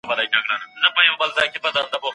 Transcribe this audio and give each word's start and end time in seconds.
زه 0.83 0.87
بايد 0.95 1.19
ډوډۍ 1.19 1.57
پخه 1.63 1.81
کړم. 1.91 2.05